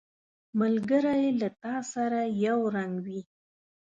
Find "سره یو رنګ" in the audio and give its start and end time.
1.93-2.93